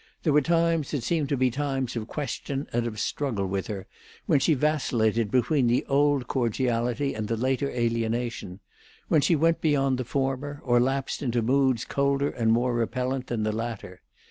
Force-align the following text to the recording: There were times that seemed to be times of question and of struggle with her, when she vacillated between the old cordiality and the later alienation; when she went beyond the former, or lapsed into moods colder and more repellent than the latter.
There 0.23 0.33
were 0.33 0.41
times 0.41 0.89
that 0.89 1.03
seemed 1.03 1.29
to 1.29 1.37
be 1.37 1.51
times 1.51 1.95
of 1.95 2.07
question 2.07 2.65
and 2.73 2.87
of 2.87 2.99
struggle 2.99 3.45
with 3.45 3.67
her, 3.67 3.85
when 4.25 4.39
she 4.39 4.55
vacillated 4.55 5.29
between 5.29 5.67
the 5.67 5.85
old 5.85 6.27
cordiality 6.27 7.13
and 7.13 7.27
the 7.27 7.37
later 7.37 7.69
alienation; 7.69 8.61
when 9.09 9.21
she 9.21 9.35
went 9.35 9.61
beyond 9.61 9.99
the 9.99 10.03
former, 10.03 10.59
or 10.63 10.79
lapsed 10.79 11.21
into 11.21 11.43
moods 11.43 11.85
colder 11.85 12.31
and 12.31 12.51
more 12.51 12.73
repellent 12.73 13.27
than 13.27 13.43
the 13.43 13.51
latter. 13.51 14.01